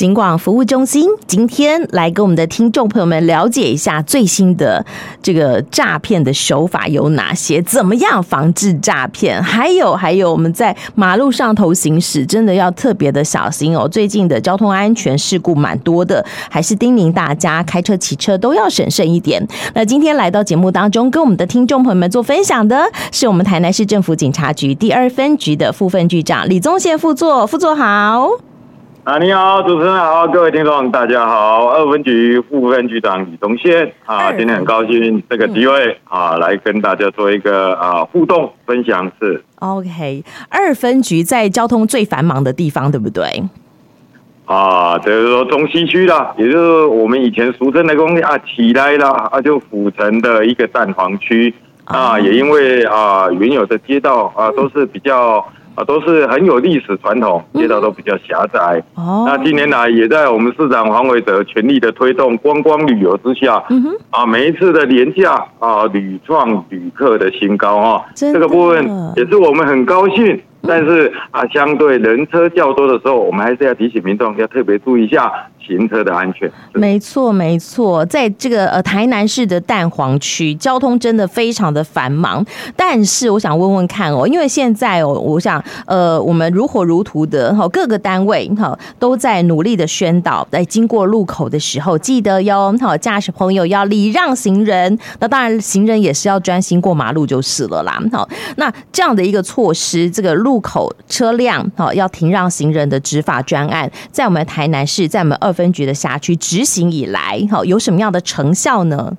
[0.00, 4.82] 警广服务中心今天来跟我们的听众朋友们了解一下最新的
[5.22, 9.42] 这个诈骗的手法有哪些，怎么样防治诈骗？
[9.42, 13.86] 还有还有，我们在马路上头行驶真的要特别的小心哦。
[13.86, 19.46] 最近的交通安全事故蛮多的，还是叮咛大家开车骑车都要审慎一点。
[19.74, 28.49] 那今天来到节目当中，跟我们的听众朋友们做分享的是我们台南市政府警察局第二分局的副分局长李宗宪副座，副座好。
[29.10, 39.42] 啊，你好，主持人好，各位听众大家好，二分局副分局长李东宪啊，今天很高兴这个机会啊，来跟大家做一个啊互动分享是。
[39.56, 43.24] OK，二分局在交通最繁忙的地方，对不对？
[44.44, 51.52] 啊，就是说中西区啦，也就是我们以前俗称的公啊起来啦，啊就府城的一个蛋黄区
[51.84, 55.44] 啊，也因为啊原有的街道啊都是比较。
[55.74, 58.82] 啊，都是很有历史传统，街道都比较狭窄。
[58.94, 68.84] 哦，那近年来也在我们市长黄伟哲全力的推动观光旅游之下，嗯哼，啊，每一次的连假啊，屡创旅客的新高啊，这个部分
[69.16, 70.40] 也是我们很高兴。
[70.62, 75.32] 但是啊，相对人车较多的时候，我们还是要提醒民众要特别注意一下
[75.66, 76.50] 行车的安全。
[76.74, 82.44] 没错，没错，在这个呃台南市的蛋黄区，交通真的非常的繁忙。
[82.76, 94.96] 但是我想问问看哦，因为现在哦，我想呃，我们如火如荼的哈，各个单位哈都在努力的宣导，在经过路口的时候，记得哟，好驾驶朋友要礼让行人。
[95.18, 98.00] 那当然，行人也是要专心过马路就是了啦。
[98.12, 100.60] 好，那这样的一个措施，这个路。
[100.60, 109.16] 口车辆哦，要停让行人的执法专案，在我们台南市，在我们二分局的辖区执行以来，哈，有什么样的成效呢？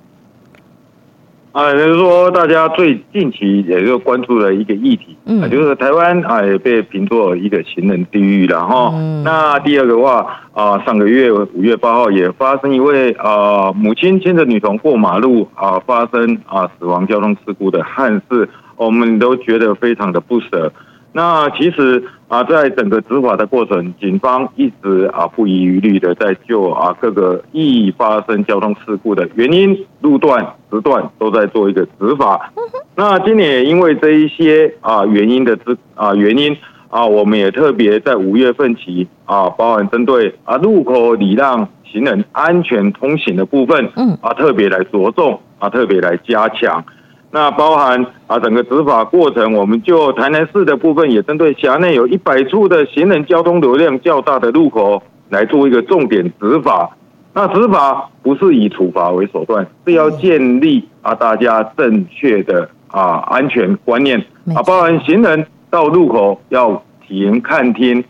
[1.52, 8.90] 啊，就是说大家最近期也就关注了一个议题，嗯，就是台湾啊也被评作一个行人地狱了哈。
[8.94, 20.72] 嗯、那第二个话啊，上个月五月八号也发生一位啊母亲牵着女童过马路啊，发生啊死亡交通事故的憾事，我们都觉得非常的不舍。
[21.14, 32.50] 那其实啊，在整个执法的过程，警方一直啊不遗余力的在就啊各个易发生交通事故的原因、路段、时段都在做一个执法。
[32.96, 36.56] 那今年也因为这一些啊原因的之啊原因
[36.88, 46.82] 啊，我们也特别在五月份起啊，包含针对啊路口礼让行人安全通行的部分，嗯啊特别来着重啊特别来加强。
[47.34, 56.90] 那包含啊，整个执法过程，我们就台南市的部分，也针对辖内有一百处的行人交通流量较大的路口来做一个重点执法。
[57.32, 64.18] 那执法不是以处罚为手段，是要建立啊大家正确的啊安全观念
[64.54, 68.04] 啊，包含行人到路口要停看听，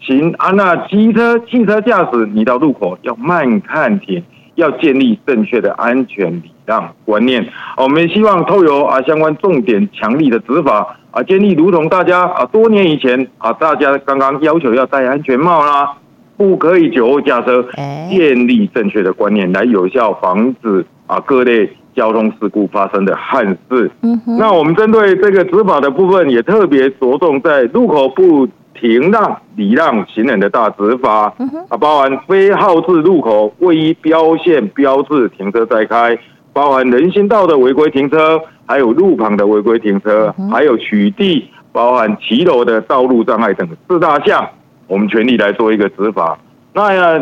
[0.00, 4.20] 行啊，那机车汽车驾驶你到路口要慢看停。
[4.56, 15.92] 要建立正确的安全礼让观念，我们希望透由啊相关重点强力的执法啊，建立如同大家啊多年以前啊大家刚刚要求要戴安全帽啦，
[16.36, 17.64] 不可以酒后驾车，
[18.10, 23.90] 建立正确的观念来有效防止啊各类交通事故发生的憾事。
[24.38, 28.48] 那我们针对这个执法的部分，也特别着重在路口不。
[28.74, 31.32] 停让、礼让行人的大执法
[31.68, 36.18] 啊，包含非号志路口位于标线标志停车再开，
[36.52, 41.42] 包含人行道的违规停车，还有路旁的违规停车，还有取缔，
[41.72, 44.46] 包含骑楼的道路障碍等四大项，
[44.86, 46.38] 我们全力来做一个执法。
[46.72, 47.18] 那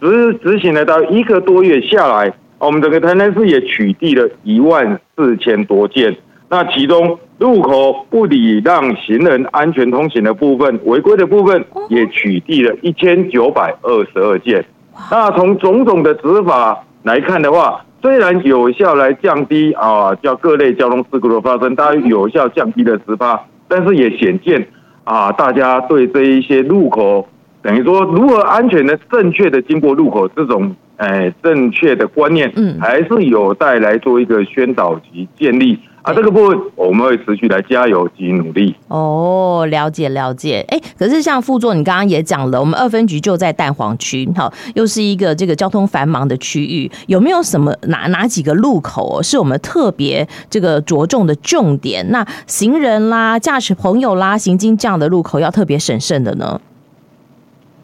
[0.00, 6.16] 执执行了到一个多月下来，我们整个台南市也取缔了一万四千多件。
[6.54, 14.64] 那其中路口不礼让行人安全通行的部分，违规的部分也取缔了一千九百二十二件。
[15.10, 24.64] 那从种种的执法来看的话，虽然有效来降低啊，叫各类交通事故的发生，大家有效降低了执法，但是也显见
[25.02, 27.26] 啊，大家对这一些路口，
[27.62, 30.76] 等于说如何安全的、正确的经过路口这种。
[30.96, 36.14] 哎，正确的观念，嗯，还是有待来做一个宣导及建立啊。
[36.14, 38.74] 这个部分我们会持续来加油及努力。
[38.86, 40.64] 哦，了解了解。
[40.68, 52.08] 哎，可是像副座，你刚刚也讲了，我们二分局就在蛋黄区，好，又是一个这个交通繁忙的区域，有没有什么哪哪几个路口是我们特别这个着重的重点？
[52.12, 56.60] 那行人啦、驾驶朋友啦、行经这样的路口要特别审慎的呢？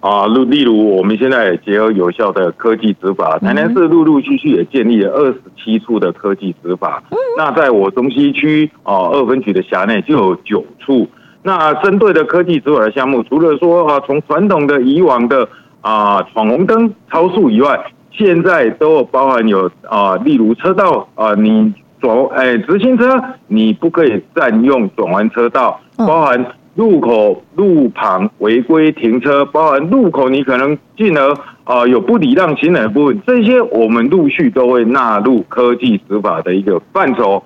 [0.01, 7.03] 啊，例例如，我们现在也结合有效的科技执法，台南市陆陆续续也建立了二十七处的科技执法。
[7.37, 11.07] 那在我中西区啊二分局的辖内就有九处。
[11.43, 15.47] 那针对的科技执法的项目，除了说啊，从传统的以往的
[15.83, 17.79] 啊闯红灯、超速以外，
[18.11, 37.43] 现在都包含有啊，例如车道啊，你转哎直行车你不可以占用转弯车道，包含路口路旁违规停车，包含路口你可能进而啊有不礼让行人的部分，这些我们陆续都会纳入科技执法的一个范畴。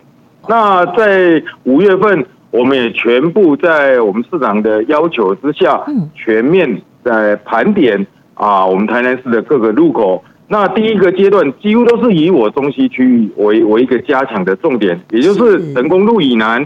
[0.46, 5.82] 那在五月份，我们也全部在我们市长的要求之下，
[6.14, 10.22] 全面在盘点啊，我们台南市的各个路口。
[10.46, 16.64] 那第一个阶段几乎都是以我中西区域为为一个加强的重点，也就是成功路以南、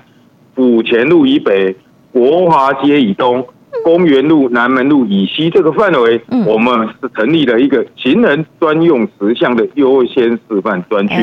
[0.56, 1.74] 府前路以北、
[2.12, 3.46] 国华街以东、
[3.84, 11.14] 公园路、南门路以西这个范围，我们是成立了一个行人专用十项的优先示范专区。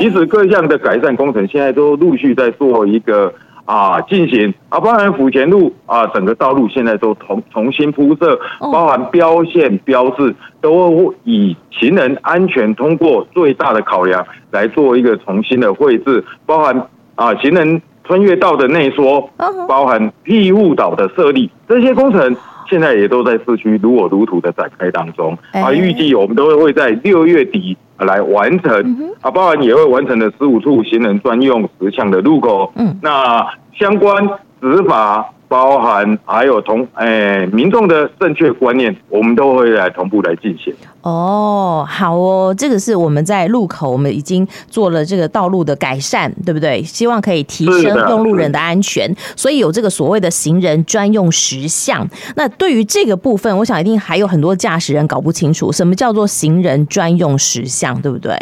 [0.00, 3.32] 其实各项的改善工程现在都陆续在做一个
[3.64, 17.82] 啊进行啊，包含府前路啊，整个道路现在都重重新铺设，包含标线标志都以行人安全通过最大的考量来做一个重新的绘制，包含啊行人。
[18.08, 19.28] 穿越道的内缩，
[19.68, 22.34] 包含庇护岛的设立，这些工程
[22.68, 25.36] 现在也都在市区如火如荼的展开当中。
[25.52, 29.12] 啊，预计我们都会会在六月底来完成。
[29.20, 32.72] 啊，包含也会完成的十五处行人专用十项的路口。
[32.76, 33.46] 嗯，那
[33.78, 34.26] 相关
[34.62, 35.28] 执法。
[35.48, 40.74] 包含还有同诶、欸、民众的正确观念，我们都会来同步来进行。
[41.00, 46.82] 哦，好哦，这个是我们在路口，我们已经做了这个道路的改善，对不对？
[46.82, 52.06] 希望可以提升用路人的安全，所以有这个所谓的行人专用实项。
[52.36, 58.36] 那对于这个部分，我想一定还有很多驾驶人搞不清楚，什么叫做行人专用实项，对不对？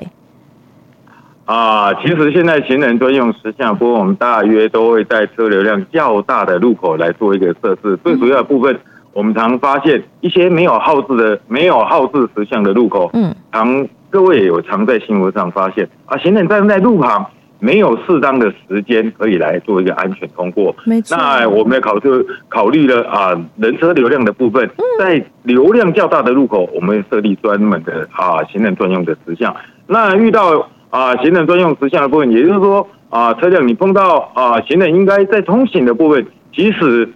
[1.46, 7.96] 啊，其实现在行人专用实像坡我们大约都会在车流量较大的路口来做一个设置。
[8.02, 8.76] 最主要的部分，
[9.12, 17.24] 我们常发现一些没有号志的、没有号志实像的路口，嗯，常各位也有常在新闻上发现啊，行人站在路旁，
[17.60, 20.74] 没有适当的时间可以来做一个安全通过。
[20.84, 21.16] 没错。
[21.16, 22.10] 那我们也考虑
[22.48, 29.54] 考虑了啊，人车流量的部分，在流量较大的路口，我们设立专门的啊行人专用的实项。
[29.86, 37.06] 那遇到啊，行人专用实项的部分，也就是说，啊，车辆你碰到啊，行人应该在通行的部分，即使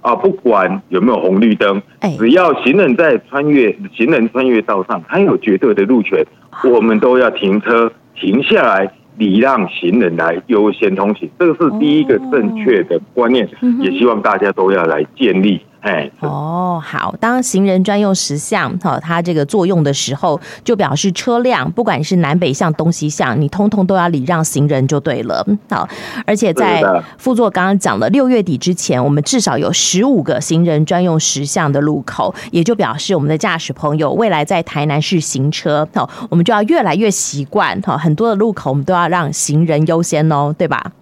[0.00, 1.80] 啊，不管有没有红绿灯，
[2.18, 6.26] 只要行人在穿越行人穿越道上，他有绝对的路权，
[6.64, 13.48] 我们都要停车停下来，礼让行人来优先通行，这个是第一个正确的观念，
[13.78, 15.60] 也希望大家都要来建立。
[15.80, 17.14] 哎，哦，好。
[17.20, 25.46] 当行人专用实项哈，它这个作用的时候，就表示车辆不管是南北向、东西向，你通通都要礼让行人就对了。
[25.70, 25.88] 好，
[26.26, 26.82] 而且在
[27.16, 40.92] 副座刚刚讲了，六月底之前，我们至少有十五个行人专用实项的路口，也就表示我们的驾驶朋友未来在台南市行车，好，我们就要越来越习惯哈，很多的路口我们都要让行人优先哦，对吧？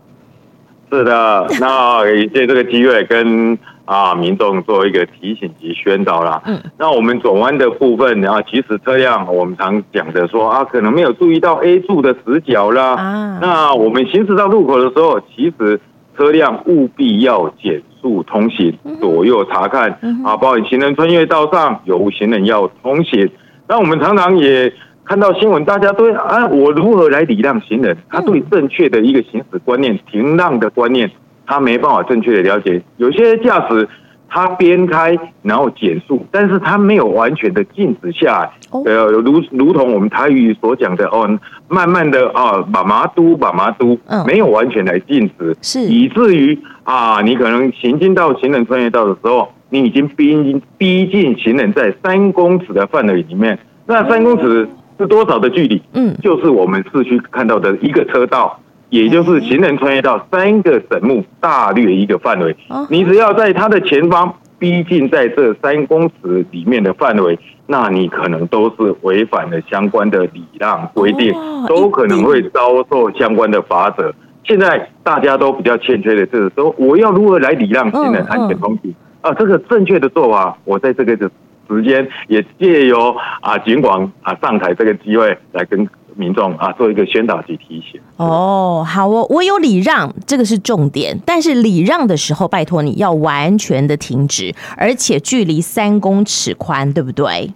[0.92, 3.58] 是的，那借这个机会跟。
[3.86, 6.42] 啊，民众做一个提醒及宣导啦。
[6.44, 12.96] 嗯，那我们转弯的部分，然后其实车辆我们常讲的说啊，可能没有注意到 A 柱的死角啦。
[12.96, 15.80] 啊，那我们行驶到路口的时候，其实
[16.16, 19.90] 车辆务必要减速通行，左右查看
[20.24, 23.30] 啊，包括行人穿越道上有无行人要通行。
[23.68, 24.72] 那我们常常也
[25.04, 27.96] 看到新闻，大家都啊，我如何来礼让行人？
[28.10, 31.08] 他对正确的一个行驶观念、停让的观念。
[31.46, 33.88] 他没办法正确的了解，有些驾驶
[34.28, 38.50] 他边开然后减速，但是他没有完全的静止下来，
[38.84, 41.38] 呃，如如同我们台语所讲的哦，
[41.68, 45.80] 慢慢的啊，把麻嘟把麻嘟，没有完全来静止，是。
[45.82, 55.80] 以至于啊，你可能行进到行人穿越道的时候，你已经逼逼近行人在三公尺的范围里面，那三公尺是多少的距离？
[55.92, 58.58] 嗯，就是我们市区看到的一个车道。
[58.96, 62.56] 也就是行人穿越到三个神木大略一个范围，
[62.88, 71.30] 你只要在它的前方逼近在这三公尺里面的范围，那你可能都是违反了相关的礼让规定，
[71.68, 74.14] 都可能会遭受相关的罚则。
[74.44, 79.30] 现在大家都比较欠缺的是说，我要如何来礼让行人安全通行啊？
[79.34, 81.30] 这个正确的做法，我在这个的
[81.68, 85.86] 时间也借由啊尽管啊上台这个机会来跟。
[86.16, 88.00] 民众啊，做一个宣导及提醒。
[88.16, 91.18] 哦，好我，我有礼让，这个是重点。
[91.24, 97.52] 但是礼让的时候，拜托你要完全的停止，而且距离三公尺宽，对不对？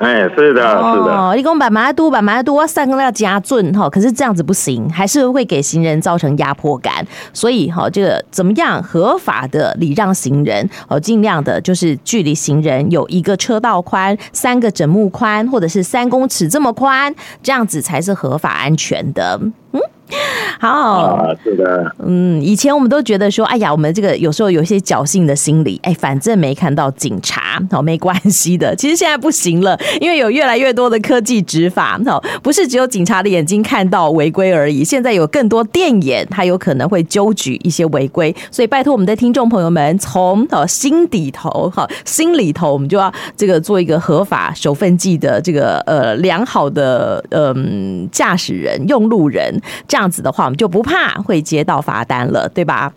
[0.00, 1.14] 哎，是的，是的。
[1.14, 3.86] 哦你讲慢慢读，慢慢读，我三个要加准哈。
[3.90, 7.06] 可是这样子不行，还是会给行人造成压迫感。
[7.34, 10.66] 所以哈，这个怎么样合法的礼让行人？
[10.88, 19.38] 哦，尽量的就是距离行人有一个车道宽，三个枕木宽，或者是三公尺这么宽，这样子才是合法安全的。
[19.72, 19.80] 嗯。
[20.60, 28.74] 好，啊，是的，嗯，以前我们都觉得说，哎呀，我们这个有时候有一些侥幸的心理，哎，反正没看到警察，好，没关系的。
[28.76, 38.34] 其实现在不行了，因为有越来越多的科技执法，好，不是只有警察的眼睛看到违规而已，现在有更多电眼，它有可能会纠举一些违规。
[38.50, 50.44] 所以拜托我们的听众朋友们，从好心底头，好心里头，我们就要这个做一个合法守份记的这个呃良好的嗯驾驶人、用路人，这样子的话。
[50.44, 52.92] 我们就不怕会接到罚单了，对吧？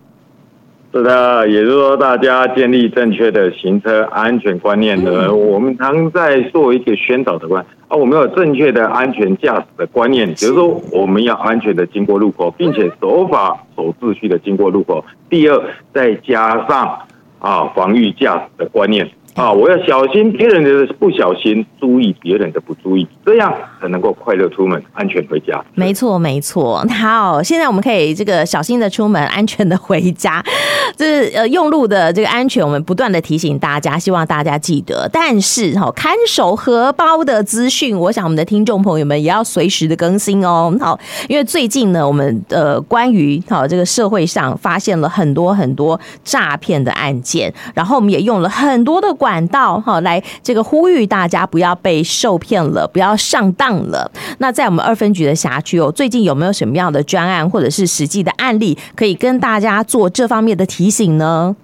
[0.93, 5.25] 是的，也就是说，大家建立正确的行车安全观念呢。
[5.25, 15.03] 嗯、我们常在做一个宣导的观啊，我们有正确的安全驾驶的观念，比如说我们要安全的经过路口，并且守法守秩序的经过路口。
[15.31, 15.59] 第二，
[15.91, 16.99] 再加上
[17.39, 19.09] 啊防御驾驶的观念。
[19.35, 19.51] 啊！
[19.51, 25.59] 我要小心别人的不小心，注意别人的不注意，这样才能够快乐出门，安全回家。
[25.73, 26.85] 没错，没错。
[26.89, 30.43] 好，现在我们可以这个小心的出门，安全的回家。
[30.95, 35.09] 这是呃用路的这个安全，我们不断的提醒大家，希望大家记得。
[35.11, 40.71] 但是哈，看守荷包的资讯，我想我们的听众朋友们也要随时的更新哦。
[40.79, 49.11] 好，因为最近呢，我们呃关于好这个社会上发现了很多很多诈骗的案件，然后我们也用了很多的。
[49.23, 54.11] 管道哈，来这个呼吁大家不要被受骗了，不要上当了。
[54.39, 61.55] 那在我们二分局的辖区哦，最近有没有什么样的专案或者是实际的案例，可以跟大家做这方面的提醒呢？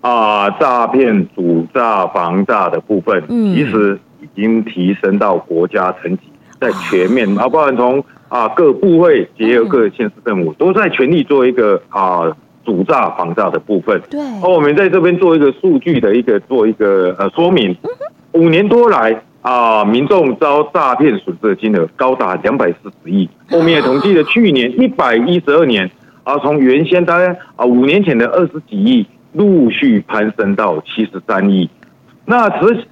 [0.00, 6.22] 啊，诈骗、主诈、防诈的部分，嗯，其实已经提升到国家层级，
[6.60, 12.22] 在全面啊，包含从啊各部会结合各县市政府，都在全力做一个啊。
[12.64, 17.76] 阻诈防诈的部分，对，哦，我们在这边做一个数据的一个做一个呃说明。
[18.32, 23.28] 五年多来啊，民众遭诈骗损失的金额高达两百四十亿。
[23.50, 25.90] 后面统计了去年一百一十二年
[26.24, 31.68] 啊，从原先大概啊五年前的二十几亿，陆续攀升到七十三亿。
[32.24, 32.86] 那其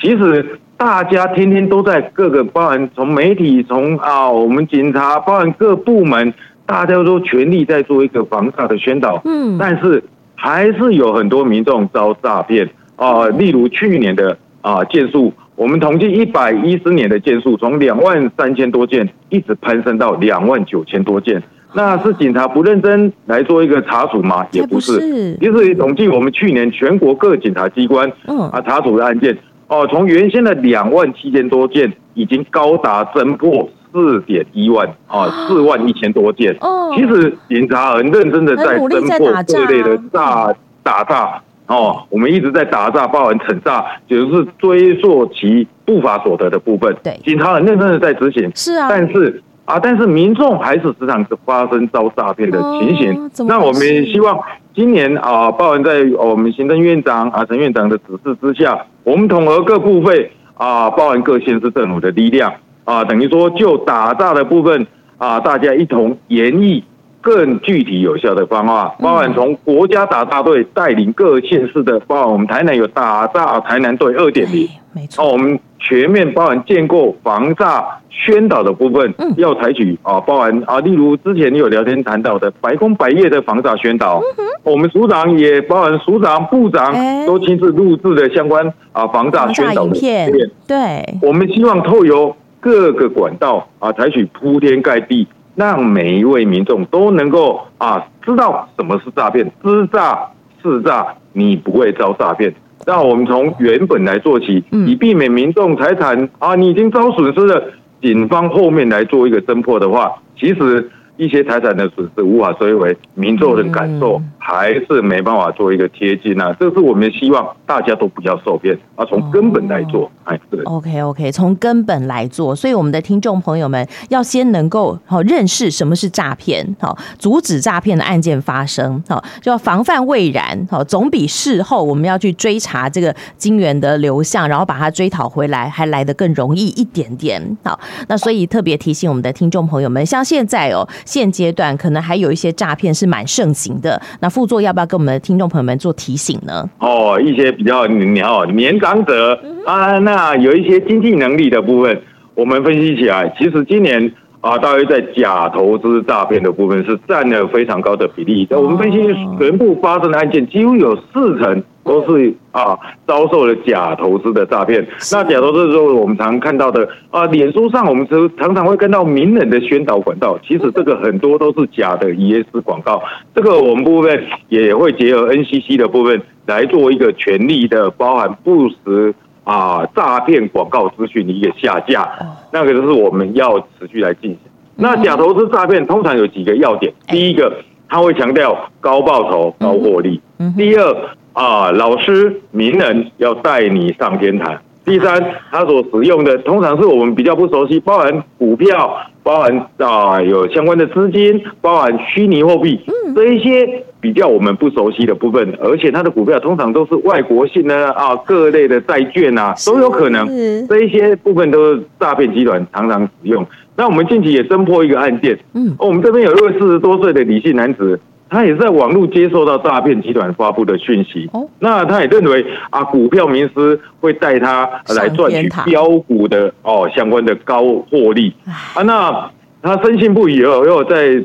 [0.00, 6.32] 其实大家天天都在各个包含从媒体从啊我们警察包含各部门。
[6.70, 10.00] 大家都全力在做一个防诈的宣导，嗯，但是
[10.36, 13.26] 还是有很多民众遭诈骗啊。
[13.26, 21.42] 例如去年的啊件数，我们统计一百一十年的件数，从两万三千多件一直攀升到两万九千多件。
[21.74, 24.46] 那是警察不认真来做一个查处吗？
[24.52, 29.36] 也不是，其实统计我们去年全国各警察机关，嗯啊查处的案件，
[29.66, 33.68] 哦，从原先的两万七千多件，已经高达侦破。
[33.92, 36.56] 四点一万啊， 四万一千多件。
[36.60, 46.96] 哦，其实警察很认真的在侦破这类的诈打诈哦，我们一直在打诈，报案惩诈，就是追溯其不法所得的部分。
[47.02, 48.50] 对，警察很认真的在执行。
[48.54, 53.30] 是啊，但是啊，但是民众还是时常是发生遭诈骗的情形。
[53.46, 54.36] 那我们也希望
[54.74, 62.52] 今年啊，包含在我们行政院长啊陈院长的指示之下，我们统合各部分啊，包含各县市政府的力量。
[62.84, 64.86] 啊，等于说就打诈的部分
[65.18, 66.82] 啊，大家一同研议
[67.20, 84.22] 更具体有效的方案，包含从国家打诈队带领各县市的，包含我们台南有打诈台南队二点零，没错，我们全面包含建构防诈宣导的部分，要采取啊，包含啊，例如之前有聊天谈到的白工百业的防诈宣导，
[84.64, 86.94] 我们署长也包含署长、部长
[87.26, 92.34] 都亲自录制的相关啊防诈宣导的影片，对，我们希望透由。
[92.60, 95.26] 各个管道啊，采取铺天盖地，
[95.56, 100.28] 让每一位民众都能够啊知道什么是诈骗，知诈
[100.62, 102.54] 是诈，你不会遭诈骗。
[102.86, 107.62] 让我们从原本来做起，以避免民众财产啊，你已经遭损失了，
[108.00, 110.90] 警方后面来做一个侦破的话，其实。
[111.20, 116.56] 一些财产的损失无法追回，民众的感受还是没办法做一个贴近啊！
[116.58, 120.10] 这是我们希望大家都不要受骗，啊，从根本来做。
[120.24, 120.62] 哎，是。
[120.62, 137.58] OK OK，从根本来做，所以我们的听众朋友们要先能够好认识什么是诈骗，好阻止诈骗的案件发生，好就要防范未然，好总比事后我们要去追查这个金源的流向，然后把它追讨回来还来得更容易一点点。
[137.62, 140.88] 好，那所以特别提醒我们的听众朋友们，像现在哦。
[141.10, 144.00] 现阶段可能还有一些诈骗是蛮盛行的。
[144.20, 146.64] 那副座要不要跟我们的听众朋友们做提醒呢？
[146.78, 149.36] 哦，一些比较你好年长者
[149.66, 152.00] 啊，那有一些经济能力的部分，
[152.34, 154.12] 我们分析起来，其实今年。
[154.42, 158.46] 啊，大约在假投资诈骗的部分是占了非常高的比例。
[158.48, 158.98] 那我们分析
[159.38, 164.86] 全部发生的案件，几乎有四成都是啊遭受了假投资的诈骗。
[165.12, 168.06] 那假投资的时候，我们常看到的啊，脸书上我们
[168.38, 173.02] 常常会看到名人的宣导管道，其实这个很多都是假的 ES 广告。
[173.34, 179.14] 这个我们部分也会结合 NCC 的部分来做一个全力的包含不实。
[179.42, 182.08] 啊，诈骗广告资讯的一个下架，
[182.52, 184.38] 那个就是我们要持续来进行。
[184.76, 187.52] 那假投资诈骗通常有几个要点，第一个，
[187.88, 190.20] 他会强调高报酬、高获利；
[190.56, 190.94] 第二，
[191.32, 202.80] 啊，老师、名人要带你上天堂；第三，他所使用的通常是我们比较不熟悉，包含股票，包含啊有相关的资金，包含虚拟货币
[203.14, 203.84] 这一些。
[204.02, 210.26] 比较我们不熟悉的部分，而且它的股票通常都是外国性的啊，各类的债券啊都有可能，
[210.66, 213.46] 这一些部分都是诈骗集团常常使用。
[213.76, 228.32] 那我们近期也侦破一个案件，嗯，我们这边有一位四十多岁的李姓男子，他也是在网络接受到诈骗集团发布的讯息，哦，那他也认为啊，股票名师会带他来赚取标股的哦相关的高获利。
[228.74, 231.22] 啊，那他深信不疑哦，又在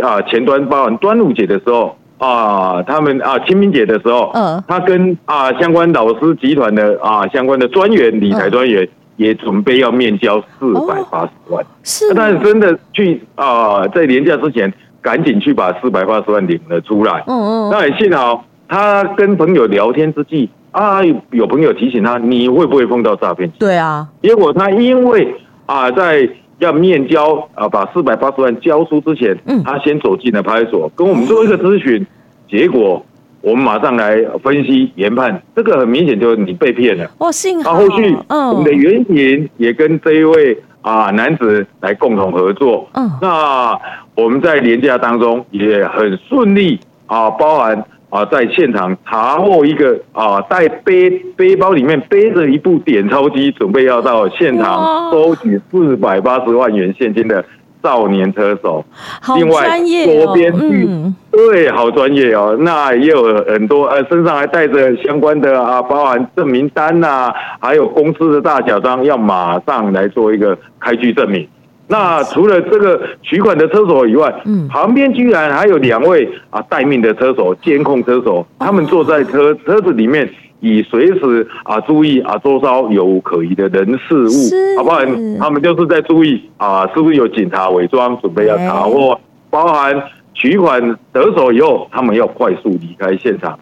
[0.00, 1.96] 啊前端包含端午节的时候。
[2.16, 14.72] 啊，他们啊，清明节的时候，嗯，他跟啊相关老师集团的啊相关的专员理财专员也准备要面交四百八十万，是，但真的去啊，在年假之前
[15.04, 23.48] 赶紧去把四百八十万领了出来，嗯嗯，那也幸好他跟朋友聊天之际啊，有朋友提醒他，你会不会碰到诈骗？
[23.58, 26.28] 对啊，结果他因为啊在。
[26.60, 32.06] 要面交啊，把四百八十万交出之前，嗯，他先走进了派出所，跟我们做一个咨询，
[32.48, 33.04] 结果
[33.40, 37.10] 我们马上来分析研判，这个很明显就是你被骗了。
[37.18, 37.72] 哇，幸好。
[37.72, 43.76] 啊，后续我们的原因也跟这一位啊男子来共同合作，嗯，那
[44.14, 47.84] 我们在廉价当中也很顺利啊，包含。
[48.10, 57.44] 啊，在现场查获一个啊，带背背包里面背着一部点钞机，准备要到现场收取四百八十万元现金的
[57.82, 58.84] 少年车手。
[59.20, 60.06] 好专业哦。
[60.06, 62.56] 另外，左边嗯，对，好专业哦。
[62.60, 71.48] 那也有很多呃，身上还带着相关的啊，包含证明单呐、啊，还有公司的大小章，要马上来做一个开具证明。
[71.86, 80.28] 那除了这个取款的车手以外，嗯，旁边居然还有两位啊待命的车手，监控车手，他们坐在车车子里面，
[80.60, 85.00] 以随时啊注意啊周遭有可疑的人事物，好不好？
[85.38, 89.20] 他们就是在注意啊，是不是有警察伪装准备要查获，
[89.50, 90.80] 包含取款
[91.12, 93.58] 得手以后，他们要快速离开现场。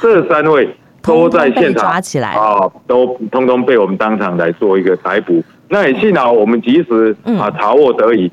[0.00, 0.68] 这三位
[1.02, 5.44] 都在现场抓起来啊，都通通被我们当场来做一个逮捕。
[5.68, 8.30] 那也幸好我们及时啊查获得以，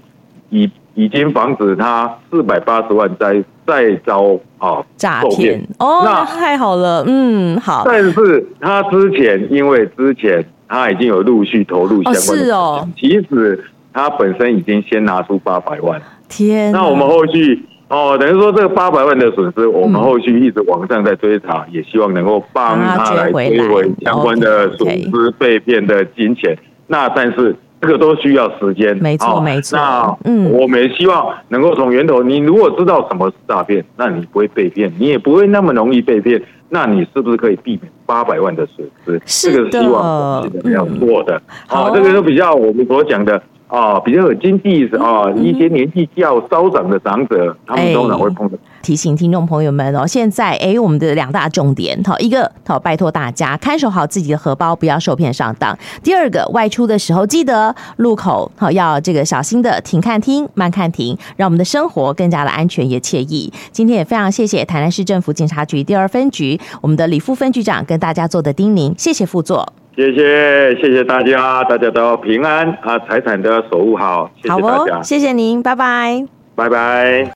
[0.49, 5.59] 已已经防止他四百八十万再再遭啊诈骗。
[5.79, 7.83] 哦，那太好了，嗯好。
[7.85, 26.55] 但是他之前因为之前他已经有陆续投入相关的，是哦，其实他本身已经先拿出八百万，天，那我们后续哦，等于说这个八百万的损失，我们后续一直往上在追查，也希望能够帮他来追回相关的损失被骗的金钱。
[26.87, 29.77] 那但是这个都需要时间，没错没错。
[29.77, 32.23] 那嗯，我们希望能够从源头。
[32.23, 36.41] 你如果知道什么是诈骗，那你不会被骗，你也不会那么容易被骗。
[36.69, 39.21] 那你是不是可以避免八百万的损失？
[39.25, 41.41] 是这个是希望我们要做的。
[41.67, 43.41] 好，这个就比较我们所讲的。
[43.67, 48.57] 啊，比较有经济啊，一些年纪较稍长的长者，他们通常会碰到。
[48.83, 55.77] 提醒听众朋友们哦，现在哎，我们的两大重点，好，一个好，拜托大家看守好自己的荷包，不要受骗上当。
[56.03, 63.51] 第二个，外出的时候记得路口好要这个小心的停看听慢看停，让我们的生活更加的安全也惬意。
[63.71, 69.73] 今天也非常谢谢台南市政府警察局第二分局我们的李副分局长跟大家做的叮咛，谢谢副座。
[69.95, 76.25] 谢谢，谢谢大家，大家都要平安啊，财产都要守护好，谢谢大家，谢谢您，拜拜，
[76.55, 77.31] 拜拜。